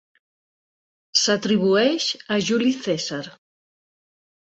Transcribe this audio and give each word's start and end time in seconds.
S'atribueix 1.25 2.09
a 2.35 2.41
Juli 2.49 2.75
Cèsar. 2.83 3.25